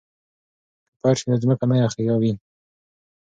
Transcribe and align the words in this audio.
که 0.89 0.95
فرش 1.01 1.19
وي 1.21 1.29
نو 1.29 1.37
ځمکه 1.43 1.65
نه 1.71 1.75
یخوي. 1.83 2.31